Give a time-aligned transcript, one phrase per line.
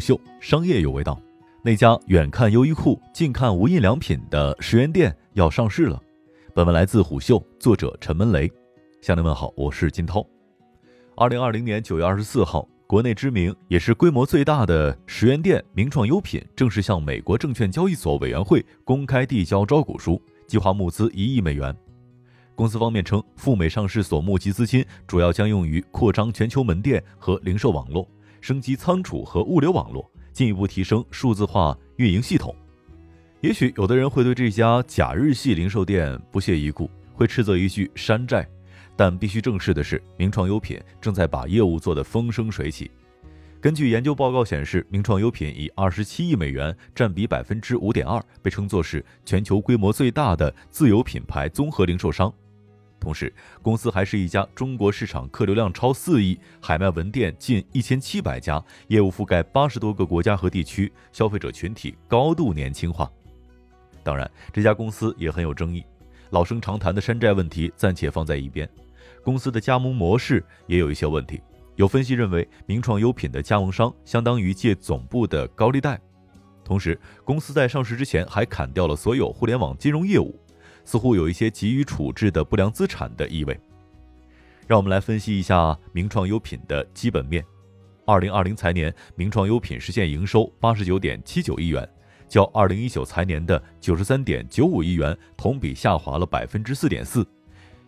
[0.00, 1.20] 秀，商业有味道。
[1.62, 6.02] 那家远看优衣库，近看无印良品的十元店要上市了。
[6.54, 8.50] 本文来自虎嗅，作者陈文雷。
[9.02, 10.26] 向您问好，我是金涛。
[11.14, 21.76] 二零二零年九月二十四号，国内知名也是规模最大的十元店名创优品正式向美国证券交易所委员会公开递交招股书，计划募资一亿美元。
[22.54, 28.06] 公司方面称，赴美上市所募集资金主要将用于扩张全球门店和零售网络，
[28.40, 32.54] 升级仓储和物流网络，进一步提升数字化运营系统。
[33.40, 38.46] 也许有的人会对这家假日系零售店不屑一顾，会斥责一句山寨。
[38.96, 42.90] 但必须正视的是，名创优品正在把业务做得风生水起。
[43.58, 52.30] 根据研究报告显示，名创优品以二十七亿美元，占比百分之五点二，被称作是全球规模最大的自有品牌综合零售商。
[53.00, 53.32] 同时，
[53.62, 63.10] 公司还是一家中国市场客流量超四亿、海外门店近一千七百家、业务覆盖八十多个国家和地区、消费者群体高度年轻化。
[64.04, 65.82] 当然，这家公司也很有争议，
[66.28, 68.68] 老生常谈的山寨问题暂且放在一边。
[69.24, 71.40] 公司的加盟模式也有一些问题。
[71.76, 75.98] 有分析认为，名创优品的加盟商相当于借总部的高利贷。
[76.62, 80.38] 同时，公司在上市之前还砍掉了所有互联网金融业务，
[80.90, 83.56] 似乎有一些急于处置的不良资产的意味。
[84.66, 87.44] 让我们来分析一下名创优品的基本面。
[88.04, 91.88] 二零二零财年，名创优品实现营收八十九点七九亿元，
[92.28, 97.24] 较二零一九财年的九十三点九五亿元同比下滑了百分之四点四。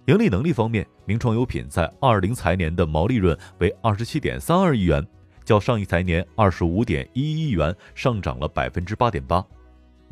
[0.06, 5.05] 盈利能力方面，名创优品在二零财年的毛利润为二十七点三二亿元，
[5.45, 9.45] 较上一财年二十五点一一亿元上涨了百分之八点八，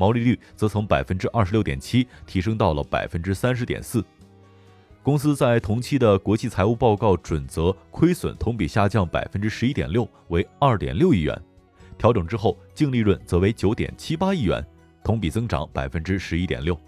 [0.00, 4.02] 毛利率则从百分之二十六点七提升到了百分之三十点四。
[5.02, 11.38] 公司在同期的国际财务报告准则亏损同比下降百分之十一点六，为二点六亿元，
[11.98, 14.64] 调整之后净利润则为九点七八亿元，
[15.04, 16.78] 同比增长百分之十一点六。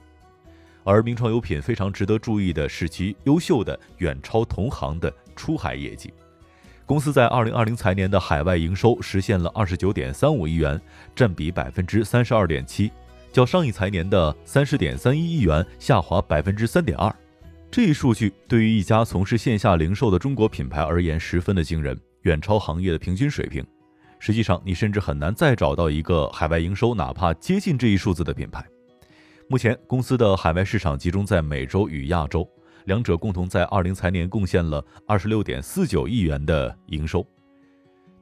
[0.85, 6.13] 而名创优品非常值得注意的是其优秀的远超同行的出海业绩。
[6.85, 10.79] 公司在二零二零财年的海外营收实现了二十九点三五亿元，
[11.15, 12.91] 占比百分之三十二点七，
[13.33, 17.13] 较上一财年的三十点三一亿元下滑百分之三点二。
[17.71, 23.65] 这一数据对于一家从事线下零售的中国品牌而言十分的惊人，远超行业的平均水平。
[24.19, 28.63] 实际上，你甚至很难再找到一个海外营收哪怕接近这一数字的品牌。
[29.49, 32.47] 目前，公司的海外市场集中在美洲与亚洲，
[32.85, 37.27] 两者共同在二零财年贡献了二十六点四九亿元的营收。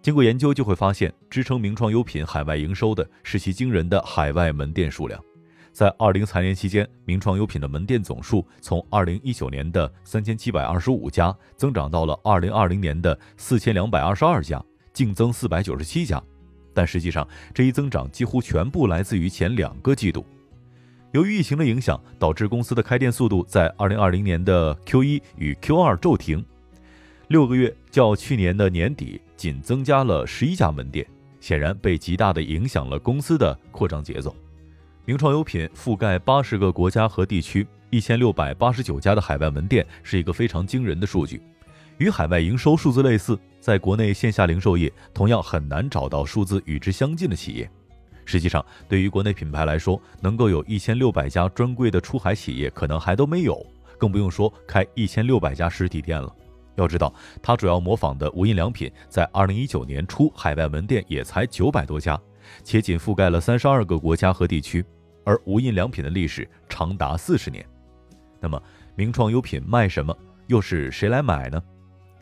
[0.03, 5.23] 经过研究，就会发现，支撑名创优品海外营收的是其惊人的海外门店数量。
[5.73, 14.63] 在二零财年期间，名创优品的门店总数从二零一九年的三千七百二十五家增长到了二零二零年的四千两百二十二家，
[14.95, 16.21] 净增四百九十七家。
[16.73, 20.25] 但实际上，这一增长几乎全部来自于前两个季度。
[21.13, 26.45] 由于疫情的影响，导致公司的开店速度在二零二零年的 Q 一与 Q 二骤停，
[27.29, 31.07] 六个月较去年的年底仅增加了十一家门店，
[31.41, 34.37] 显然被极大的影响了公司的扩张节奏。
[35.07, 41.41] 名创优品覆盖八十个国家和地区，一千六百八十九家的海外门店是一个非常惊人的数据，
[41.97, 47.67] 与海外营收数字类似，在国内线下零售业同样很难找到数字与之相近的企业。
[48.27, 53.65] 实际上，对于国内品牌来说，能够有一千六百家专柜的出海企业可能还都没有，
[53.97, 56.31] 更不用说开一千六百家实体店了。
[56.81, 62.21] 要知道，它主要模仿的无印良品在二零一九年初海外门店也才九百多家，
[62.65, 64.85] 且仅覆盖了三十二个国家和地区，
[65.25, 67.65] 而无印良品的历史长达四十年。
[68.41, 68.61] 那么，
[68.97, 70.17] 名创优品卖什么？
[70.47, 71.63] 又是谁来买呢？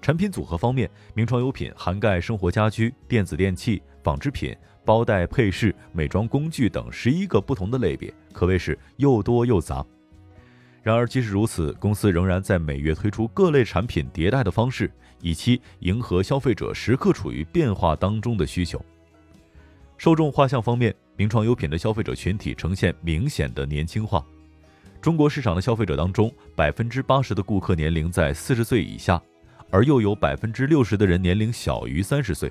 [0.02, 4.54] 产品组合方面，名创优品涵盖生活家居、电子电器、纺织品。
[4.84, 9.84] 包袋配饰、美妆工具等十一个不同的类别，可谓是又多又杂。
[10.82, 14.90] 然而，即使如此，公司仍然在每月推出各类产品迭代的方式，
[15.20, 18.82] 以期迎合消费者时刻处于变化当中的需求。
[19.96, 24.24] 受众画像方面，名创优品的消费者群体呈现明显的年轻化。
[25.00, 29.20] 中国市场的消费者当中，百分之八十的顾客年龄在四十岁以下，
[29.70, 32.50] 而又有百分之六十的人年龄小于三十岁。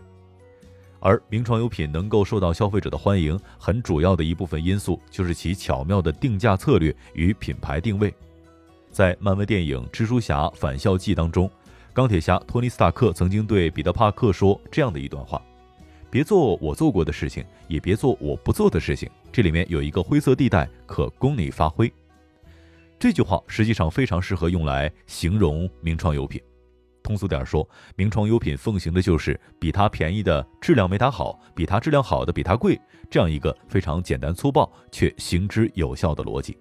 [1.00, 8.14] 而名创优品能够受到消费者的欢迎，很主要的一部分因素就是其巧妙的定价策略与品牌定位。
[8.92, 11.50] 在漫威电影《蜘蛛侠：返校记》当中，
[11.94, 15.42] 钢铁侠托尼·斯塔克曾经对彼得·帕克说这样的一段话
[16.10, 21.92] ：“别做我做过的事情，也别做我不做的事情，这里面有一个灰色地带可供你发挥。”
[22.98, 26.42] 这句话实际上非常适合用来形容名创优品。
[27.08, 32.78] 通俗点说，名创优品奉行的就是比它便宜的质量没它好，比它质量好的比它贵，
[33.10, 36.58] 这样一个非常简单粗暴却行之有效的逻辑。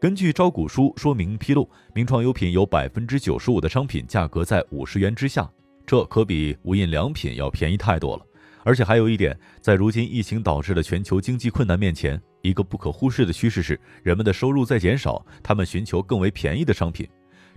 [0.00, 5.48] 根据招股书说明披露，名创优品有百分之九十五的商品价格在五十元之下，
[5.86, 8.26] 这可比无印良品要便宜太多了。
[8.64, 17.08] 而且还有一点，在如今疫情导致的全球经济困难面前，一个不可忽视的趋势是，人们的收入在减少，他们寻求更为便宜的商品。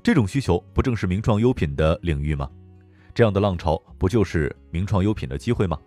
[0.04, 2.50] 这种需求不正是名创优品的领域吗？
[3.14, 5.78] 这样的浪潮不就是名创优品的机会吗？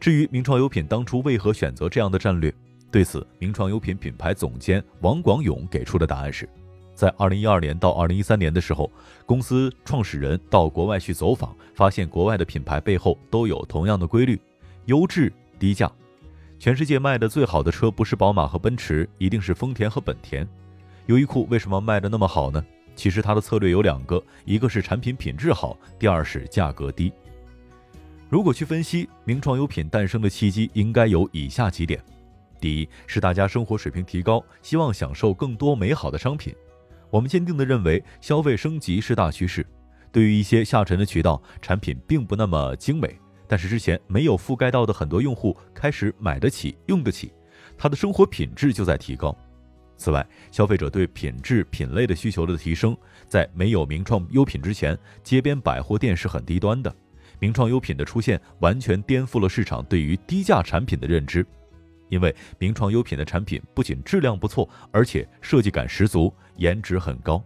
[0.00, 2.52] 至于名创优品当初为何选择这样的战略？
[2.90, 6.48] 对此，名创优品品牌总监王广勇给出的答案是：
[6.94, 8.90] 在二零一二年到二零一三年的时候，
[9.26, 14.40] 公司创始人到国外去走访，发现国外的品牌背后都有同样的规律：
[14.86, 15.90] 优质、低价。
[16.58, 20.48] 全世界卖的最好的车不是宝马和奔驰，一定是丰田和本田。
[21.06, 22.64] 优衣库为什么卖的那么好呢？
[22.94, 27.12] 其实它的策略有两个，一个是产品品质好，第二是价格低。
[28.28, 32.02] 如果去分析名创优品诞生的契机，应该有以下几点。
[32.60, 36.54] 第一是大家生活水平提高，希望享受更多美好的商品。
[37.10, 39.64] 我们坚定地认为，消费升级是大趋势。
[40.10, 47.32] 对于一些下沉的渠道，产品并不那么精美，但是之前没有覆盖到的很多用户开始买得起、用得起，
[47.76, 49.36] 他的生活品质就在提高。
[49.96, 52.96] 此外，消费者对品质品类的需求的提升，
[53.28, 56.94] 在没有名创优品之前，街边百货店是很低端的。
[57.38, 61.46] 名创优品的出现，完全颠覆了市场对于低价产品的认知。
[62.10, 67.42] 因为名创优品的产品不仅质量不错，而且设计感十足，颜值很高。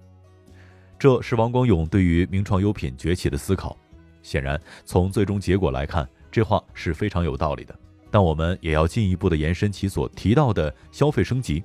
[0.98, 3.76] 这是王光勇对于名创优品崛起的思考。
[4.20, 7.78] 显然，从最终结果来看，这话是非常有道理的。
[8.10, 11.62] 但我们也要进一步的延伸其所提到的消费升级。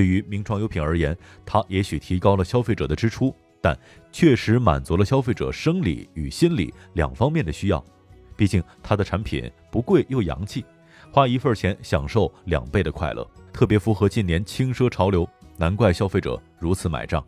[0.00, 1.14] 对于名创优品而言，
[1.44, 3.78] 它也许提高了消费者的支出，但
[4.10, 7.84] 确实满足了消费者生理与心理两方面的需要。
[8.34, 10.64] 毕竟，它的产品不贵又洋气。
[11.12, 17.22] 花一份钱享受两倍的快乐，特别符合近年轻奢潮流，难怪消费者如此买账。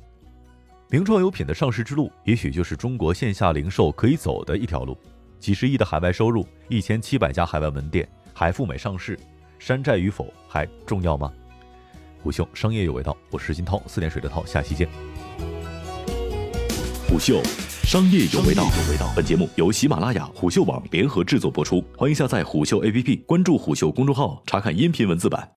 [0.89, 4.97] 名创优品的上市之路，也许就是中国线下零售可以走的一条路。
[5.39, 9.21] 几十亿的海外收入，一千七百家海外门店，海富美上市，
[9.59, 11.31] 山寨与否还重要吗？
[12.23, 14.89] 虎嗅商业有味道，我是金涛，四点水的涛，下期见。
[17.09, 17.43] 虎嗅。
[17.83, 18.63] 商业有味道。
[18.63, 25.51] 有味道本节目由喜马拉雅、虎嗅网联合制作播出，欢迎下载虎嗅 APP，关注虎嗅公众号，查看音频文字版。